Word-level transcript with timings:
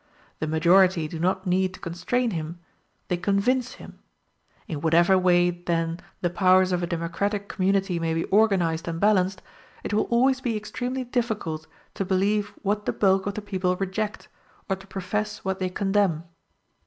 The 0.39 0.47
majority 0.47 1.07
do 1.07 1.19
not 1.19 1.45
need 1.45 1.75
to 1.75 1.79
constrain 1.79 2.31
him 2.31 2.57
they 3.07 3.17
convince 3.17 3.73
him. 3.73 3.99
In 4.67 4.81
whatever 4.81 5.15
way 5.15 5.51
then 5.51 5.99
the 6.21 6.31
powers 6.31 6.71
of 6.71 6.81
a 6.81 6.87
democratic 6.87 7.47
community 7.47 7.99
may 7.99 8.15
be 8.15 8.23
organized 8.33 8.87
and 8.87 8.99
balanced, 8.99 9.43
it 9.83 9.93
will 9.93 10.05
always 10.05 10.41
be 10.41 10.57
extremely 10.57 11.03
difficult 11.03 11.67
to 11.93 12.03
believe 12.03 12.47
what 12.63 12.87
the 12.87 12.93
bulk 12.93 13.27
of 13.27 13.35
the 13.35 13.43
people 13.43 13.75
reject, 13.75 14.27
or 14.67 14.75
to 14.75 14.87
profess 14.87 15.45
what 15.45 15.59
they 15.59 15.69
condemn. 15.69 16.23